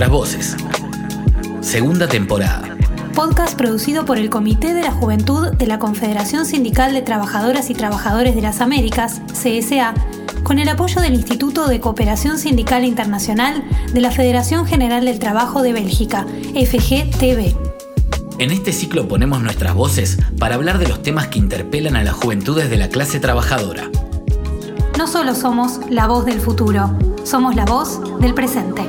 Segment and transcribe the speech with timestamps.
[0.00, 0.56] Nuestras voces.
[1.60, 2.74] Segunda temporada.
[3.14, 7.74] Podcast producido por el Comité de la Juventud de la Confederación Sindical de Trabajadoras y
[7.74, 9.92] Trabajadores de las Américas, CSA,
[10.42, 15.60] con el apoyo del Instituto de Cooperación Sindical Internacional de la Federación General del Trabajo
[15.60, 16.24] de Bélgica,
[16.54, 17.54] FGTB.
[18.38, 22.14] En este ciclo ponemos nuestras voces para hablar de los temas que interpelan a las
[22.14, 23.90] juventudes de la clase trabajadora.
[24.96, 26.90] No solo somos la voz del futuro,
[27.22, 28.86] somos la voz del presente.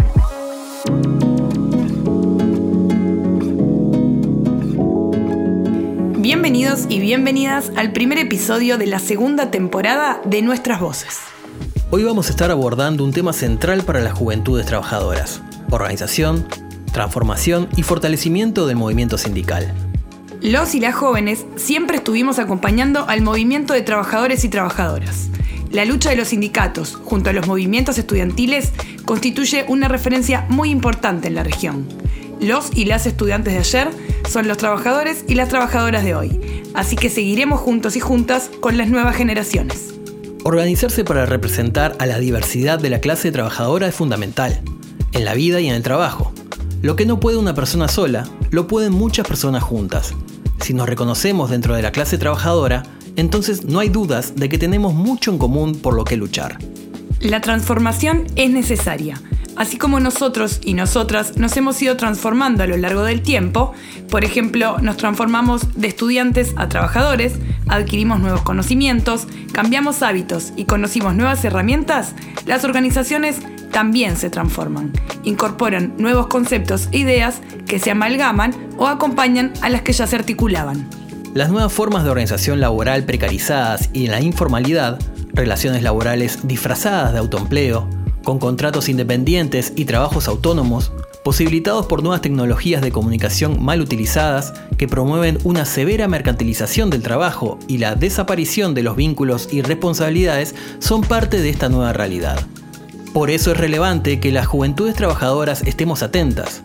[6.71, 11.19] Bienvenidos y bienvenidas al primer episodio de la segunda temporada de Nuestras Voces.
[11.89, 16.47] Hoy vamos a estar abordando un tema central para las juventudes trabajadoras, organización,
[16.93, 19.73] transformación y fortalecimiento del movimiento sindical.
[20.41, 25.27] Los y las jóvenes siempre estuvimos acompañando al movimiento de trabajadores y trabajadoras.
[25.71, 28.71] La lucha de los sindicatos, junto a los movimientos estudiantiles,
[29.03, 31.85] constituye una referencia muy importante en la región.
[32.39, 33.89] Los y las estudiantes de ayer
[34.29, 38.77] son los trabajadores y las trabajadoras de hoy, así que seguiremos juntos y juntas con
[38.77, 39.95] las nuevas generaciones.
[40.43, 44.61] Organizarse para representar a la diversidad de la clase trabajadora es fundamental,
[45.11, 46.33] en la vida y en el trabajo.
[46.81, 50.13] Lo que no puede una persona sola, lo pueden muchas personas juntas.
[50.61, 52.83] Si nos reconocemos dentro de la clase trabajadora,
[53.15, 56.57] entonces no hay dudas de que tenemos mucho en común por lo que luchar.
[57.19, 59.21] La transformación es necesaria.
[59.55, 63.73] Así como nosotros y nosotras nos hemos ido transformando a lo largo del tiempo,
[64.09, 67.33] por ejemplo, nos transformamos de estudiantes a trabajadores,
[67.67, 73.39] adquirimos nuevos conocimientos, cambiamos hábitos y conocimos nuevas herramientas, las organizaciones
[73.71, 74.91] también se transforman,
[75.23, 80.15] incorporan nuevos conceptos e ideas que se amalgaman o acompañan a las que ya se
[80.15, 80.87] articulaban.
[81.33, 84.99] Las nuevas formas de organización laboral precarizadas y la informalidad,
[85.33, 87.87] relaciones laborales disfrazadas de autoempleo,
[88.23, 90.91] con contratos independientes y trabajos autónomos,
[91.23, 97.59] posibilitados por nuevas tecnologías de comunicación mal utilizadas que promueven una severa mercantilización del trabajo
[97.67, 102.39] y la desaparición de los vínculos y responsabilidades, son parte de esta nueva realidad.
[103.13, 106.61] Por eso es relevante que las juventudes trabajadoras estemos atentas.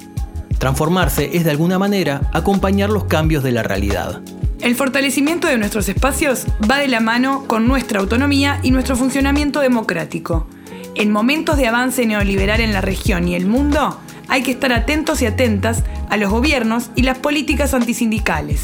[0.59, 4.23] Transformarse es de alguna manera acompañar los cambios de la realidad.
[4.61, 9.61] El fortalecimiento de nuestros espacios va de la mano con nuestra autonomía y nuestro funcionamiento
[9.61, 10.47] democrático.
[10.99, 15.21] En momentos de avance neoliberal en la región y el mundo, hay que estar atentos
[15.21, 18.63] y atentas a los gobiernos y las políticas antisindicales,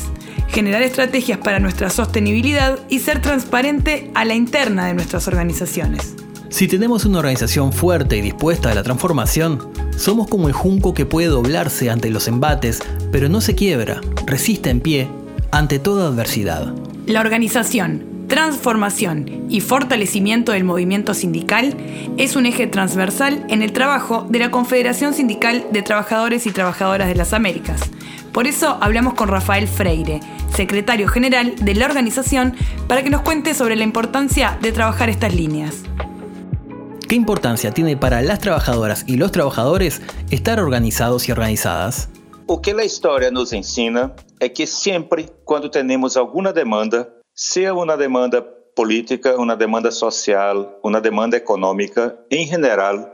[0.48, 6.14] generar estrategias para nuestra sostenibilidad y ser transparente a la interna de nuestras organizaciones.
[6.48, 11.04] Si tenemos una organización fuerte y dispuesta a la transformación, somos como el junco que
[11.04, 15.06] puede doblarse ante los embates, pero no se quiebra, resiste en pie
[15.50, 16.74] ante toda adversidad.
[17.04, 21.76] La organización, transformación y fortalecimiento del movimiento sindical
[22.16, 27.08] es un eje transversal en el trabajo de la Confederación Sindical de Trabajadores y Trabajadoras
[27.08, 27.82] de las Américas.
[28.32, 30.20] Por eso hablamos con Rafael Freire,
[30.56, 32.54] secretario general de la organización,
[32.88, 35.82] para que nos cuente sobre la importancia de trabajar estas líneas.
[37.06, 40.00] ¿Qué importancia tiene para las trabajadoras y los trabajadores
[40.30, 42.08] estar organizados y organizadas?
[42.46, 47.96] O que a história nos ensina é que sempre, quando temos alguma demanda, seja uma
[47.96, 48.42] demanda
[48.74, 53.10] política, uma demanda social, uma demanda econômica, em geral,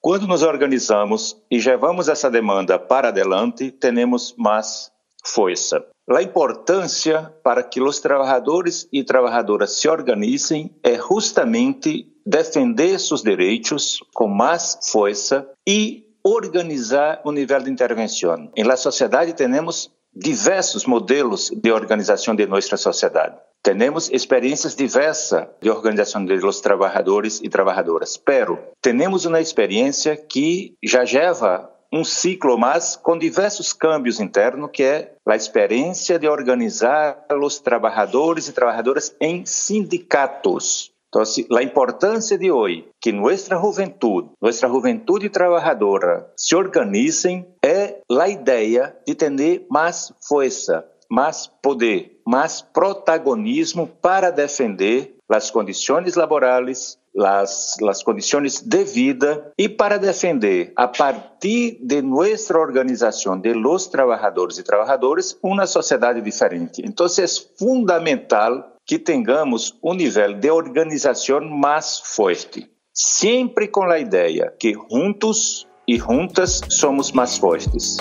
[0.00, 4.90] quando nos organizamos e levamos essa demanda para adelante, temos mais
[5.24, 5.84] força.
[6.10, 14.00] A importância para que os trabalhadores e trabalhadoras se organizem é justamente defender seus direitos
[14.12, 18.50] com mais força e organizar o nível de intervenção.
[18.56, 23.36] Em la sociedade temos diversos modelos de organização de nossa sociedade.
[23.62, 30.74] Temos experiências diversas de organização de los trabalhadores e trabalhadoras, pero temos uma experiência que
[30.82, 37.24] já leva um ciclo mais com diversos câmbios internos, que é a experiência de organizar
[37.30, 40.90] os trabalhadores e trabalhadoras em sindicatos.
[41.08, 41.22] Então,
[41.58, 48.96] a importância de hoje que nossa juventude, nossa juventude trabalhadora se organizem é a ideia
[49.06, 58.62] de ter mais força, mais poder, mais protagonismo para defender as condições laborais, as, condições
[58.62, 65.38] de vida e para defender, a partir de nossa organização de los trabalhadores e trabalhadoras,
[65.42, 66.80] uma sociedade diferente.
[66.82, 67.26] Então, é
[67.58, 75.68] fundamental que tenhamos um nível de organização mais forte, sempre com a ideia que juntos
[75.86, 77.98] e juntas somos mais fortes.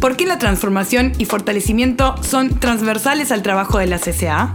[0.00, 4.54] ¿Por qué la transformación y fortalecimiento son transversales al trabajo de la CCA?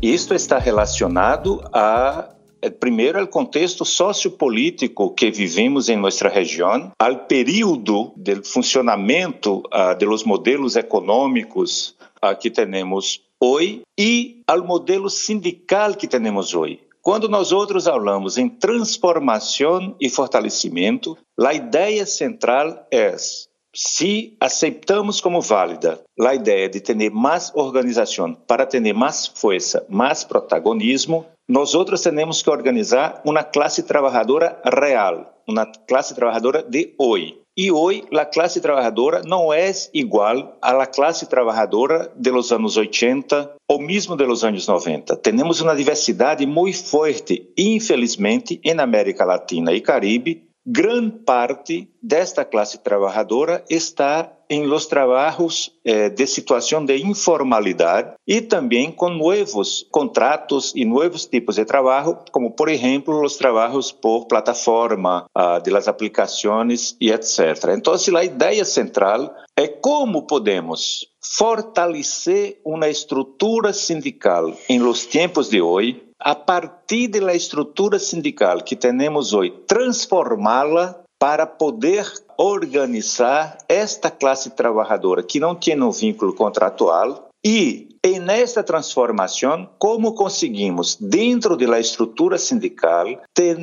[0.00, 2.30] Isto está relacionado a
[2.78, 10.24] primeiro, o contexto sociopolítico que vivimos em nossa região, ao período do funcionamento uh, dos
[10.24, 11.94] modelos econômicos
[12.24, 16.80] uh, que temos hoje e ao modelo sindical que temos hoje.
[17.02, 23.14] Quando nós outros falamos em transformação e fortalecimento, a ideia central é
[23.74, 30.24] se aceitamos como válida a ideia de ter mais organização para ter mais força, mais
[30.24, 37.40] protagonismo, nós outros temos que organizar uma classe trabalhadora real, uma classe trabalhadora de hoje.
[37.56, 43.56] E hoje a classe trabalhadora não é igual à classe trabalhadora de los anos 80
[43.68, 45.16] ou mesmo de los anos 90.
[45.16, 52.78] Temos uma diversidade muito forte, infelizmente, em América Latina e Caribe, grande parte desta classe
[52.78, 60.72] trabalhadora está em los trabalhos eh, de situação de informalidade e também com novos contratos
[60.74, 65.86] e novos tipos de trabalho, como por exemplo os trabalhos por plataforma ah, de las
[65.86, 67.76] aplicações e etc.
[67.76, 75.62] Então, a ideia central é como podemos fortalecer uma estrutura sindical em los tempos de
[75.62, 84.50] hoje a partir da estrutura sindical que temos hoje, transformá-la para poder organizar esta classe
[84.50, 91.78] trabalhadora que não tem um vínculo contratual e e nesta transformação, como conseguimos, dentro da
[91.78, 93.58] estrutura sindical, ter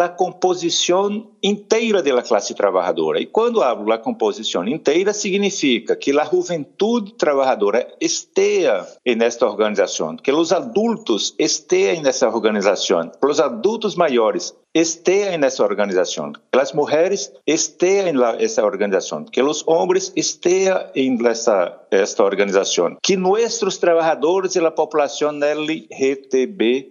[0.00, 3.20] a composição inteira da classe trabalhadora?
[3.20, 8.86] E quando hablo da composição inteira, significa que a juventude trabalhadora esteja
[9.16, 16.58] nesta organização, que os adultos estejam nessa organização, os adultos maiores estejam nessa organização, que
[16.58, 23.78] as mulheres estejam nessa organização, que os homens estejam nessa esta organização, que nossos os
[23.78, 26.90] trabalhadores e a população LGTBQI,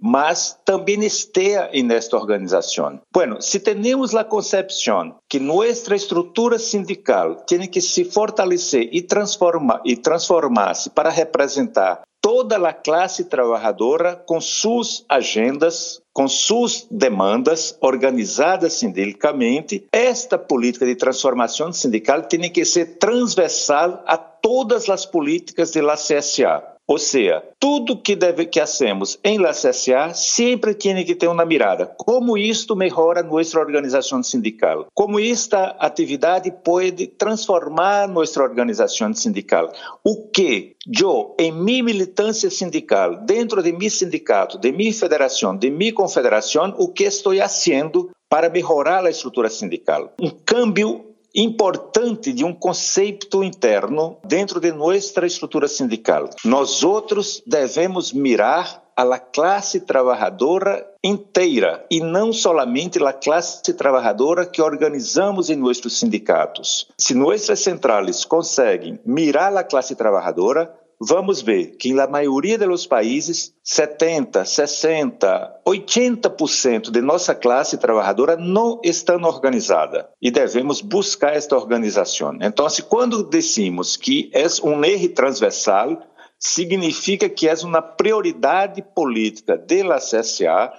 [0.00, 3.00] mas também esteja nesta organização.
[3.12, 9.80] Bueno, se temos a concepção que nossa estrutura sindical tem que se fortalecer e transformar
[9.84, 18.74] e transformar-se para representar toda a classe trabalhadora com suas agendas, com suas demandas organizadas
[18.74, 25.94] sindicalmente, esta política de transformação sindical tem que ser transversal a todas as políticas da
[25.94, 26.73] CSA.
[26.86, 31.46] Ou seja, tudo que deve que hacemos em la CSA sempre tem que ter uma
[31.46, 31.86] mirada.
[31.96, 34.86] Como isto melhora nossa organização sindical?
[34.92, 39.72] Como esta atividade pode transformar nossa organização sindical?
[40.04, 45.70] O que eu, em minha militância sindical, dentro de meu sindicato, de minha federação, de
[45.70, 50.12] minha confederação, o que estou fazendo para melhorar a estrutura sindical?
[50.20, 56.30] Um câmbio importante de um conceito interno dentro de nossa estrutura sindical.
[56.44, 64.62] Nós outros devemos mirar a classe trabalhadora inteira e não somente a classe trabalhadora que
[64.62, 66.88] organizamos em nossos sindicatos.
[66.96, 70.72] Se nossas centrais conseguem mirar a classe trabalhadora,
[71.06, 78.80] vamos ver que na maioria dos países, 70, 60, 80% de nossa classe trabalhadora não
[78.82, 82.36] estão organizada e devemos buscar esta organização.
[82.40, 86.02] Então, se quando decimos que é um erro transversal,
[86.38, 90.72] significa que é uma prioridade política da CSA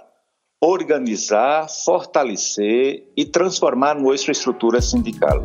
[0.61, 5.43] organizar, fortalecer e transformar nossa estrutura sindical.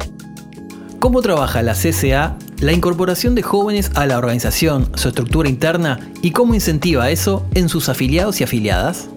[1.01, 6.33] ¿Cómo trabaja la CCA la incorporación de jóvenes a la organización, su estructura interna y
[6.33, 9.09] cómo incentiva eso en sus afiliados y afiliadas?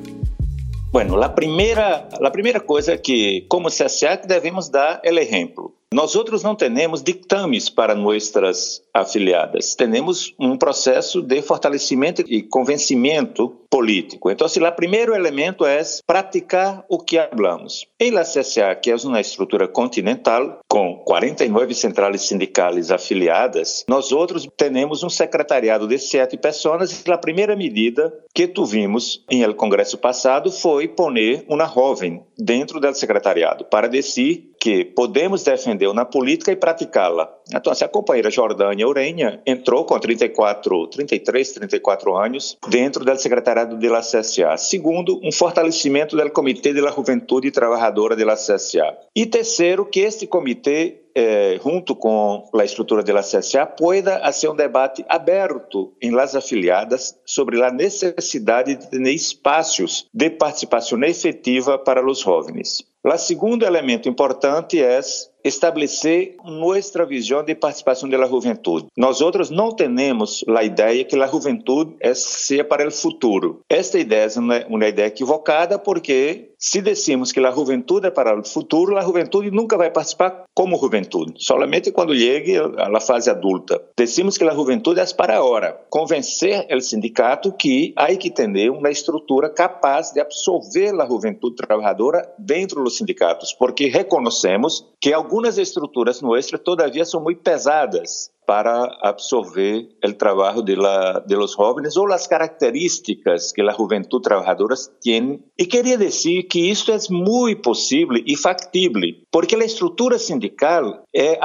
[0.94, 5.74] Bueno, la primera, la primera cosa que como CSA devemos dar el ejemplo.
[5.94, 9.76] Nós outros não temos dictames para nossas afiliadas.
[9.76, 14.30] Temos um processo de fortalecimento e convencimento político.
[14.30, 17.88] Então, se o primeiro elemento é praticar o que falamos.
[18.00, 24.48] Em la CSA, que é uma estrutura continental, com 49 centrais sindicais afiliadas, nós outros
[24.56, 30.52] temos um secretariado de sete pessoas a primeira medida que tuvimos em el congresso passado
[30.52, 36.56] foi poner uma jovem dentro do secretariado para dizer que podemos defender uma política e
[36.56, 37.30] praticá-la.
[37.54, 43.78] Então, se a companheira Jordânia Urenha entrou com 34, 33, 34 anos dentro do secretariado
[43.78, 44.58] da CSA.
[44.58, 48.98] Segundo, um fortalecimento do Comitê da Juventude Trabalhadora da CSA.
[49.16, 54.56] E terceiro, que este comitê eh, junto com a estrutura da CSA, pueda fazer um
[54.56, 62.04] debate aberto em las afiliadas sobre a necessidade de ter espaços de participação efetiva para
[62.04, 62.84] os jovens.
[63.04, 65.00] O segundo elemento importante é
[65.44, 68.88] estabelecer nossa visão de participação da juventude.
[68.98, 73.62] Nós outros não temos a ideia que a juventude é ser para o futuro.
[73.70, 78.46] Esta ideia é uma ideia equivocada porque se decimos que a juventude é para o
[78.46, 83.82] futuro, a juventude nunca vai participar como juventude, somente quando chegue à fase adulta.
[83.98, 85.78] Decimos que a juventude é para agora.
[85.90, 92.32] Convencer o sindicato que há que ter uma estrutura capaz de absorver a juventude trabalhadora
[92.40, 99.90] dentro dos sindicatos, porque reconhecemos que algumas estruturas nossas, todavia, são muito pesadas para absorver
[100.04, 101.96] o trabalho de, la, de los jóvenes
[102.28, 105.44] características que a juventude trabalhadora tem.
[105.58, 111.40] E queria dizer que isto é muito possível e factível, porque a estrutura sindical eh,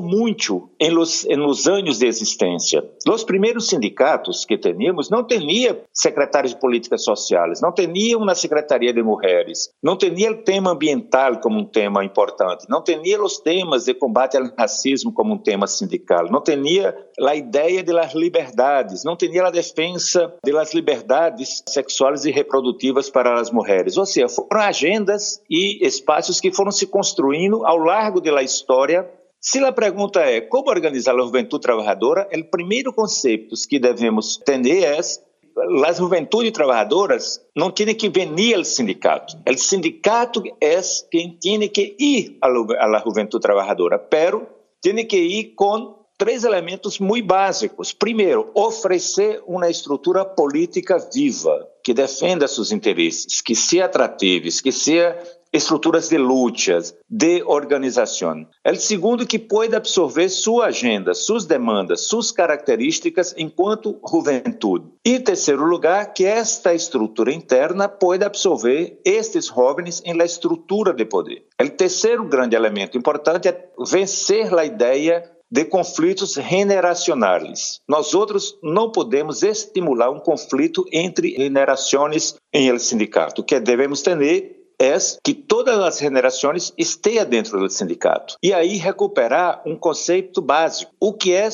[0.00, 2.84] muito los, em los anos de existência.
[3.08, 8.92] Os primeiros sindicatos que tínhamos não tinham secretários de políticas sociais, não tinham uma secretaria
[8.92, 13.84] de mulheres, não tinha o tema ambiental como um tema importante, não tinha os temas
[13.84, 19.04] de combate ao racismo como um tema sindical, não tinha a ideia de las liberdades,
[19.04, 23.96] não tinha a defesa de las liberdades sexuais e reprodutivas para as mulheres.
[23.96, 29.08] Ou seja, foram agendas e espaços que foram se construindo ao largo da história
[29.40, 34.82] se a pergunta é como organizar a juventude trabalhadora, o primeiro conceito que devemos entender
[34.82, 39.36] é as juventudes trabalhadoras não têm que venir ao sindicato.
[39.48, 44.44] O sindicato é quem tem que ir à juventude trabalhadora, pero
[44.80, 47.92] tem que ir com três elementos muito básicos.
[47.92, 55.16] Primeiro, oferecer uma estrutura política viva, que defenda seus interesses, que seja atrativos, que seja
[55.50, 58.46] estruturas de lutas, de organização.
[58.66, 64.86] O segundo, que pode absorver sua agenda, suas demandas, suas características enquanto juventude.
[65.04, 71.06] E terceiro lugar, que esta estrutura interna pode absorver estes jovens em la estrutura de
[71.06, 71.46] poder.
[71.58, 77.80] O terceiro grande elemento importante é vencer a ideia de conflitos generacionais.
[77.88, 83.40] Nós outros não podemos estimular um conflito entre generações em el sindicato.
[83.40, 88.36] O que devemos ter é que todas as generações estejam dentro do sindicato.
[88.42, 90.92] E aí recuperar um conceito básico.
[91.00, 91.48] O que é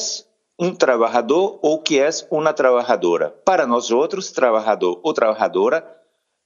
[0.60, 3.30] um trabalhador ou o que é uma trabalhadora?
[3.44, 5.84] Para nós outros, trabalhador ou trabalhadora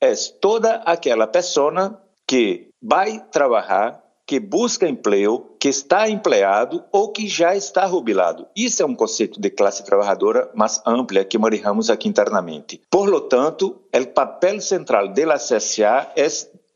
[0.00, 7.26] é toda aquela pessoa que vai trabalhar que busca emprego, que está empregado ou que
[7.26, 8.46] já está jubilado.
[8.54, 12.78] Isso é um conceito de classe trabalhadora mais ampla que manejamos aqui internamente.
[12.90, 16.28] Por lo tanto, o papel central da CSA é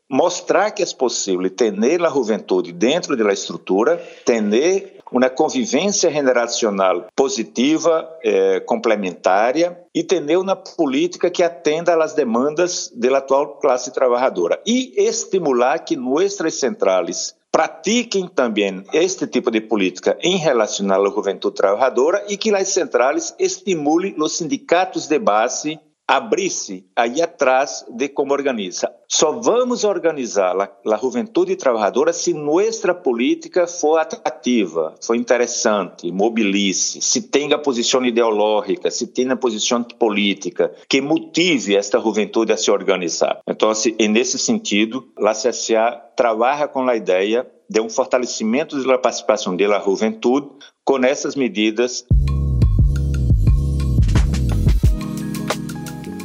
[0.09, 8.09] mostrar que é possível ter a juventude dentro da estrutura, ter uma convivência generacional positiva,
[8.23, 14.95] eh, complementária e ter uma política que atenda às demandas da atual classe trabalhadora e
[14.97, 22.25] estimular que nossas centrais pratiquem também este tipo de política em relação à juventude trabalhadora
[22.27, 25.79] e que as centrais estimulem os sindicatos de base
[26.13, 28.87] abrir-se aí atrás de como organiza.
[29.07, 37.21] Só vamos organizar a, juventude trabalhadora se nossa política for atrativa, for interessante, mobilize, se
[37.23, 43.39] tenha posição ideológica, se tenha posição política, que motive esta juventude a se organizar.
[43.49, 49.55] Então, assim, nesse sentido, a CSA trabalha com a ideia de um fortalecimento da participação
[49.55, 50.47] da juventude
[50.85, 52.05] com essas medidas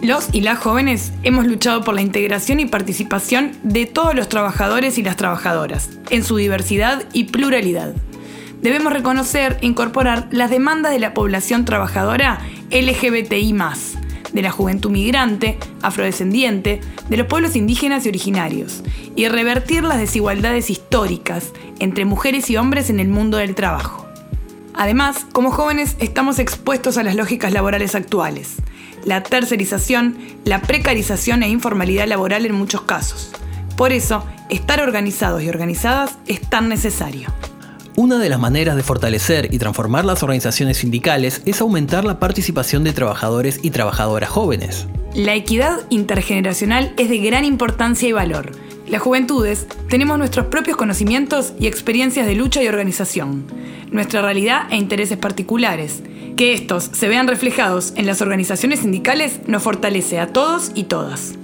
[0.09, 4.97] Los y las jóvenes hemos luchado por la integración y participación de todos los trabajadores
[4.97, 7.95] y las trabajadoras, en su diversidad y pluralidad.
[8.63, 13.55] Debemos reconocer e incorporar las demandas de la población trabajadora LGBTI,
[14.33, 18.83] de la juventud migrante, afrodescendiente, de los pueblos indígenas y originarios,
[19.15, 24.07] y revertir las desigualdades históricas entre mujeres y hombres en el mundo del trabajo.
[24.73, 28.57] Además, como jóvenes estamos expuestos a las lógicas laborales actuales
[29.09, 33.31] la tercerización, la precarización e informalidad laboral en muchos casos.
[33.75, 37.33] Por eso, estar organizados y organizadas es tan necesario.
[37.97, 42.85] Una de las maneras de fortalecer y transformar las organizaciones sindicales es aumentar la participación
[42.85, 44.87] de trabajadores y trabajadoras jóvenes.
[45.15, 48.53] La equidad intergeneracional es de gran importancia y valor.
[48.89, 53.47] Las juventudes tenemos nuestros propios conocimientos y experiencias de lucha y organización,
[53.91, 56.03] nuestra realidad e intereses particulares,
[56.39, 61.35] que estos se vean reflejados en las organizaciones sindicales nos fortalece a todos y todas.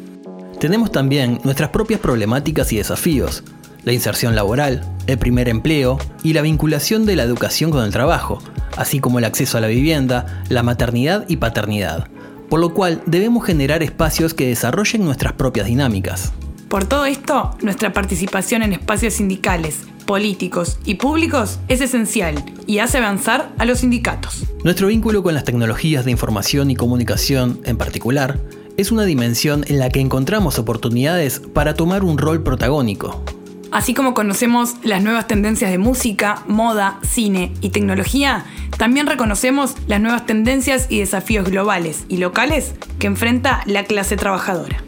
[0.61, 3.43] Tenemos también nuestras propias problemáticas y desafíos,
[3.83, 8.39] la inserción laboral, el primer empleo y la vinculación de la educación con el trabajo,
[8.77, 12.07] así como el acceso a la vivienda, la maternidad y paternidad,
[12.49, 16.33] por lo cual debemos generar espacios que desarrollen nuestras propias dinámicas.
[16.69, 22.99] Por todo esto, nuestra participación en espacios sindicales políticos y públicos es esencial y hace
[22.99, 24.45] avanzar a los sindicatos.
[24.63, 28.41] Nuestro vínculo con las tecnologías de información y comunicación, en particular,
[28.77, 33.23] es una dimensión en la que encontramos oportunidades para tomar un rol protagónico.
[33.71, 38.45] Así como conocemos las nuevas tendencias de música, moda, cine y tecnología,
[38.79, 44.85] también reconocemos las nuevas tendencias y desafíos globales y locales que enfrenta la clase trabajadora.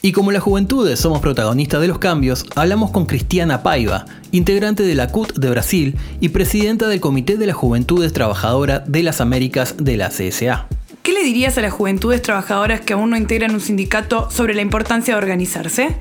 [0.00, 4.94] Y como las juventudes somos protagonistas de los cambios, hablamos con Cristiana Paiva, integrante de
[4.94, 9.76] la CUT de Brasil y presidenta del Comité de las Juventudes Trabajadoras de las Américas
[9.76, 10.68] de la CSA.
[11.02, 14.62] ¿Qué le dirías a las juventudes trabajadoras que aún no integran un sindicato sobre la
[14.62, 15.96] importancia de organizarse?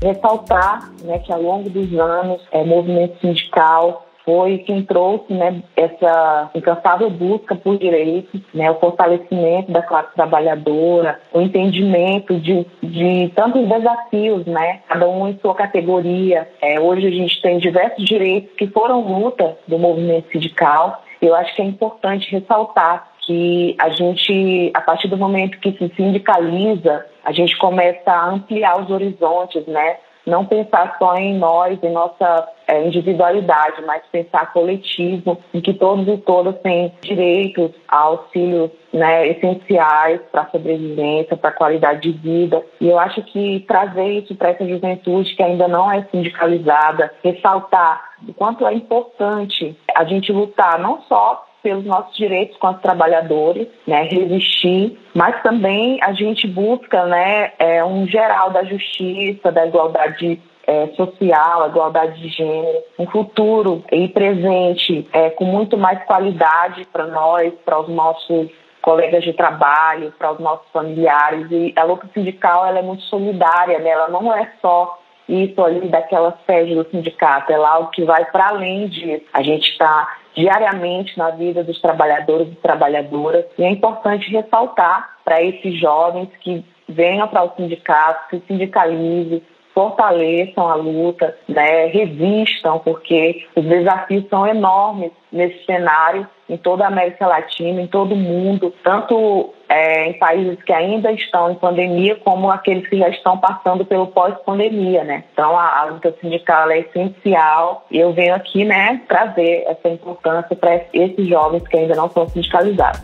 [0.00, 0.82] Ressaltar
[1.26, 1.86] que a longo dos
[2.22, 8.78] años el movimiento sindical foi quem trouxe né, essa incansável busca por direitos, né, o
[8.78, 15.54] fortalecimento da classe trabalhadora, o entendimento de, de tantos desafios, né, cada um em sua
[15.54, 16.48] categoria.
[16.60, 21.02] É, hoje a gente tem diversos direitos que foram luta do movimento sindical.
[21.20, 25.92] Eu acho que é importante ressaltar que a gente, a partir do momento que se
[25.96, 29.96] sindicaliza, a gente começa a ampliar os horizontes, né?
[30.26, 36.06] Não pensar só em nós, em nossa é, individualidade, mas pensar coletivo, em que todos
[36.08, 42.18] e todas têm direitos a auxílios né, essenciais para a sobrevivência, para a qualidade de
[42.18, 42.62] vida.
[42.80, 48.12] E eu acho que trazer isso para essa juventude que ainda não é sindicalizada, ressaltar
[48.28, 54.02] o quanto é importante a gente lutar não só pelos nossos direitos os trabalhadores, né,
[54.02, 60.86] resistir, mas também a gente busca né, é, um geral da justiça, da igualdade é,
[60.88, 67.06] social, a igualdade de gênero, um futuro e presente é, com muito mais qualidade para
[67.06, 68.50] nós, para os nossos
[68.80, 71.46] colegas de trabalho, para os nossos familiares.
[71.50, 73.90] E a luta sindical ela é muito solidária, né?
[73.90, 74.98] ela não é só
[75.32, 79.24] isso ali daquela sede do sindicato, é algo que vai para além disso.
[79.32, 83.44] A gente está diariamente na vida dos trabalhadores e trabalhadoras.
[83.58, 89.42] E é importante ressaltar para esses jovens que venham para o sindicato, se sindicalizem,
[89.74, 96.88] fortaleçam a luta, né, resistam, porque os desafios são enormes nesse cenário em toda a
[96.88, 102.16] América Latina, em todo o mundo, tanto é, em países que ainda estão em pandemia,
[102.16, 105.24] como aqueles que já estão passando pelo pós-pandemia, né?
[105.32, 110.54] Então a, a, luta sindical é essencial e eu venho aqui, né, trazer essa importância
[110.54, 113.00] para esses jovens que ainda não são sindicalizados.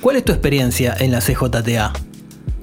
[0.00, 2.09] Qual é a tua experiência em la CJTA?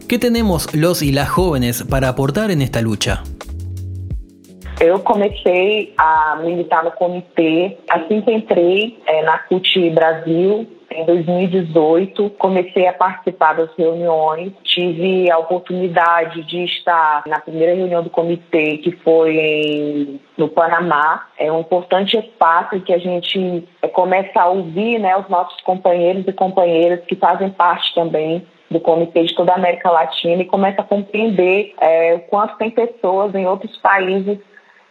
[0.08, 3.24] ¿Qué tenemos los y las jóvenes para aportar en esta lucha?
[4.80, 12.30] Eu comecei a militar no comitê assim que entrei é, na CUT Brasil, em 2018,
[12.38, 18.78] comecei a participar das reuniões, tive a oportunidade de estar na primeira reunião do comitê,
[18.78, 21.28] que foi em, no Panamá.
[21.38, 26.26] É um importante espaço que a gente é, começa a ouvir né, os nossos companheiros
[26.26, 30.82] e companheiras que fazem parte também do Comitê de toda a América Latina e começa
[30.82, 34.38] a compreender é, o quanto tem pessoas em outros países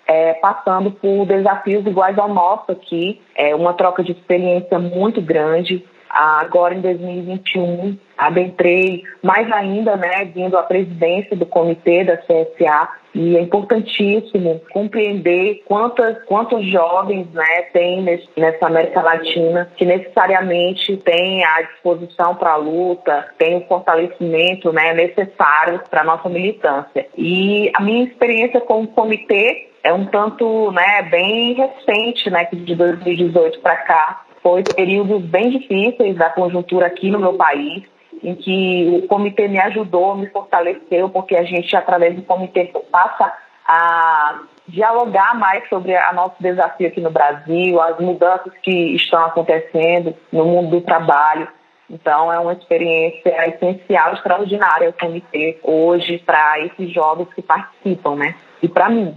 [0.06, 5.84] é, passando por desafios iguais ao nosso aqui, é uma troca de experiência muito grande.
[6.08, 13.34] Agora, em 2021, adentrei mais ainda, né, vindo à presidência do comitê da CSA, e
[13.34, 21.42] é importantíssimo compreender quantas, quantos jovens né, tem nesse, nessa América Latina que necessariamente tem
[21.42, 27.06] a disposição para a luta, tem o fortalecimento né, necessário para a nossa militância.
[27.16, 32.74] E a minha experiência com o comitê é um tanto né, bem recente, né, de
[32.74, 34.24] 2018 para cá.
[34.42, 37.82] Foi períodos bem difíceis da conjuntura aqui no meu país,
[38.22, 43.32] em que o comitê me ajudou, me fortaleceu, porque a gente, através do comitê, passa
[43.66, 50.14] a dialogar mais sobre a nosso desafio aqui no Brasil, as mudanças que estão acontecendo
[50.32, 51.48] no mundo do trabalho.
[51.88, 58.34] Então, é uma experiência essencial, extraordinária o comitê hoje para esses jovens que participam, né?
[58.60, 59.14] E para mim.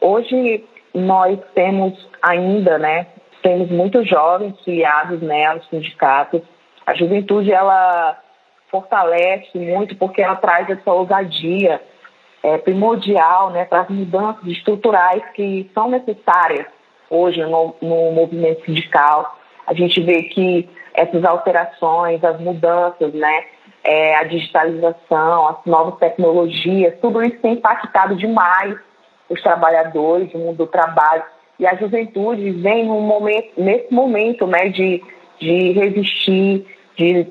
[0.00, 3.06] Hoje, nós temos ainda, né?
[3.42, 6.42] Temos muitos jovens filiados né, aos sindicatos.
[6.86, 8.18] A juventude, ela
[8.70, 11.80] fortalece muito porque ela traz essa ousadia
[12.42, 16.66] é, primordial né, para as mudanças estruturais que são necessárias
[17.08, 19.38] hoje no, no movimento sindical.
[19.66, 23.44] A gente vê que essas alterações, as mudanças, né,
[23.82, 28.76] é, a digitalização, as novas tecnologias, tudo isso tem impactado demais
[29.28, 31.22] os trabalhadores, o mundo do trabalho.
[31.58, 35.02] E a juventude vem num momento, nesse momento né, de,
[35.38, 36.66] de resistir,
[36.96, 37.26] de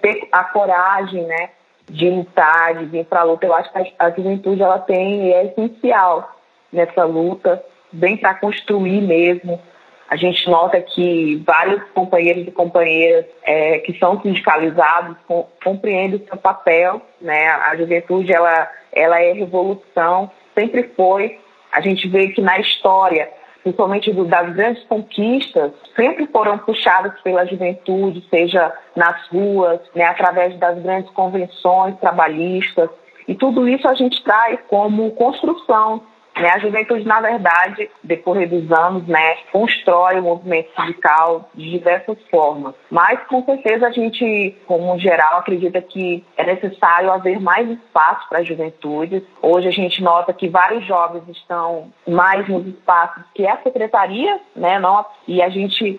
[0.00, 1.50] ter a coragem né,
[1.88, 3.46] de lutar, de vir para a luta.
[3.46, 6.36] Eu acho que a, juventude ela tem é essencial
[6.72, 7.62] nessa luta
[7.94, 9.60] vem para construir mesmo.
[10.08, 16.26] A gente nota que vários companheiros e companheiras é, que são sindicalizados com, compreendem o
[16.26, 17.00] seu papel.
[17.20, 17.48] Né?
[17.48, 21.38] A juventude ela, ela é revolução, sempre foi.
[21.72, 23.30] A gente vê que na história
[23.64, 30.56] principalmente do, das grandes conquistas, sempre foram puxadas pela juventude, seja nas ruas, né, através
[30.58, 32.90] das grandes convenções trabalhistas.
[33.26, 36.02] E tudo isso a gente traz como construção?
[36.34, 42.74] A juventude, na verdade, decorrer dos anos, né, constrói o movimento sindical de diversas formas.
[42.90, 48.40] Mas, com certeza, a gente, como geral, acredita que é necessário haver mais espaço para
[48.40, 49.24] a juventude.
[49.40, 54.78] Hoje a gente nota que vários jovens estão mais nos espaços que a secretaria, né,
[54.78, 55.96] não, e a gente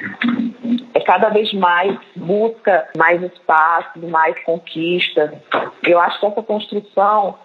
[0.94, 5.32] é cada vez mais busca mais espaço, mais conquistas.
[5.84, 7.36] Eu acho que essa construção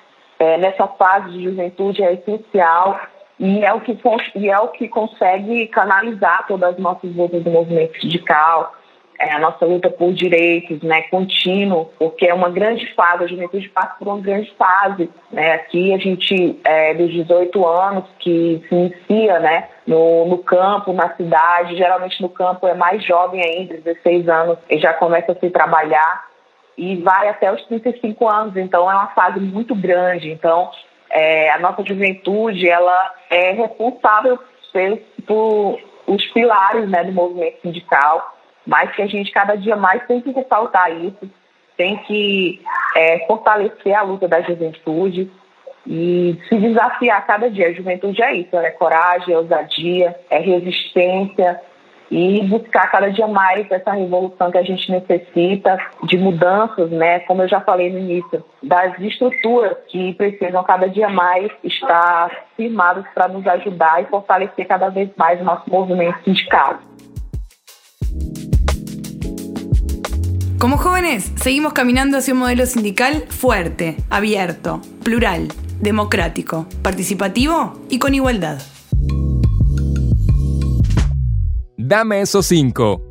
[0.41, 2.99] é, nessa fase de juventude é essencial
[3.39, 3.97] e é o que,
[4.35, 8.75] e é o que consegue canalizar todas as nossas lutas do movimento sindical,
[9.19, 13.69] é, a nossa luta por direitos, né, contínuo, porque é uma grande fase, a juventude
[13.69, 18.75] passa por uma grande fase, né, aqui a gente, é, dos 18 anos, que se
[18.75, 24.27] inicia, né, no, no campo, na cidade, geralmente no campo é mais jovem ainda, 16
[24.27, 26.30] anos, e já começa a se trabalhar,
[26.81, 30.31] e vai até os 35 anos, então é uma fase muito grande.
[30.31, 30.71] Então,
[31.11, 34.39] é, a nossa juventude ela é responsável
[34.73, 38.35] por, por os pilares né, do movimento sindical,
[38.67, 41.31] mas que a gente cada dia mais tem que ressaltar isso,
[41.77, 42.63] tem que
[42.97, 45.31] é, fortalecer a luta da juventude
[45.87, 47.69] e se desafiar cada dia.
[47.69, 51.61] A juventude é isso, é coragem, é ousadia, é resistência,
[52.11, 57.21] e buscar cada dia mais essa revolução que a gente necessita de mudanças, né?
[57.21, 63.05] Como eu já falei no início, das estruturas que precisam cada dia mais estar firmadas
[63.15, 66.79] para nos ajudar e fortalecer cada vez mais o nosso movimento sindical.
[70.61, 75.49] Como jóvenes, seguimos caminando hacia un modelo sindical fuerte, abierto, plural,
[75.81, 78.59] democrático, participativo y con igualdad.
[81.91, 83.03] Dame esos cinco.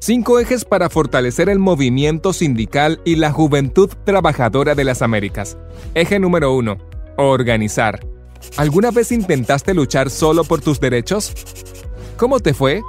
[0.00, 5.56] Cinco ejes para fortalecer el movimiento sindical y la juventud trabajadora de las Américas.
[5.94, 6.76] Eje número uno.
[7.16, 8.04] Organizar.
[8.56, 11.34] ¿Alguna vez intentaste luchar solo por tus derechos?
[12.16, 12.82] ¿Cómo te fue?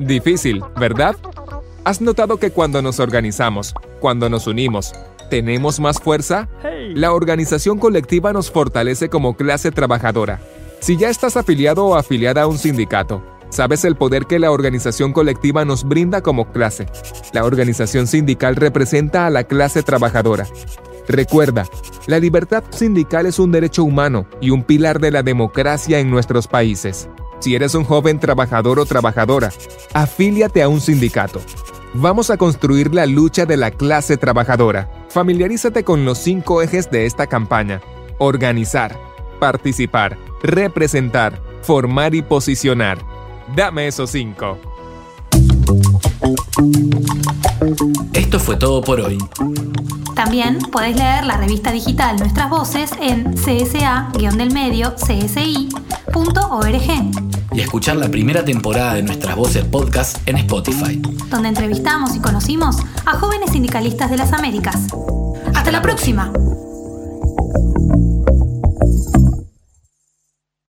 [0.00, 1.14] Difícil, ¿verdad?
[1.84, 4.94] ¿Has notado que cuando nos organizamos, cuando nos unimos,
[5.30, 6.48] tenemos más fuerza?
[6.92, 10.40] La organización colectiva nos fortalece como clase trabajadora.
[10.80, 13.22] Si ya estás afiliado o afiliada a un sindicato,
[13.56, 16.84] Sabes el poder que la organización colectiva nos brinda como clase.
[17.32, 20.46] La organización sindical representa a la clase trabajadora.
[21.08, 21.64] Recuerda,
[22.06, 26.48] la libertad sindical es un derecho humano y un pilar de la democracia en nuestros
[26.48, 27.08] países.
[27.38, 29.50] Si eres un joven trabajador o trabajadora,
[29.94, 31.40] afíliate a un sindicato.
[31.94, 34.90] Vamos a construir la lucha de la clase trabajadora.
[35.08, 37.80] Familiarízate con los cinco ejes de esta campaña.
[38.18, 39.00] Organizar,
[39.40, 43.15] participar, representar, formar y posicionar.
[43.54, 44.58] Dame esos cinco.
[48.12, 49.18] Esto fue todo por hoy.
[50.14, 56.36] También podéis leer la revista digital Nuestras Voces en csa-delmedio csi.org
[57.52, 62.76] y escuchar la primera temporada de Nuestras Voces podcast en Spotify, donde entrevistamos y conocimos
[63.04, 64.86] a jóvenes sindicalistas de las Américas.
[65.54, 66.32] Hasta, la próxima.